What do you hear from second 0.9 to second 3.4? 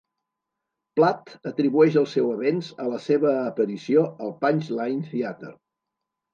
Platt atribueix el seu avenç a la seva